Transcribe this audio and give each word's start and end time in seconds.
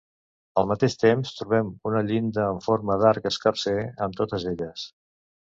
Al 0.59 0.69
mateix 0.69 0.95
temps 1.03 1.33
trobem 1.39 1.69
una 1.89 2.01
llinda 2.07 2.47
en 2.55 2.63
forma 2.69 2.97
d'arc 3.03 3.29
escarser 3.33 3.77
en 4.09 4.19
totes 4.23 4.49
elles. 4.55 4.89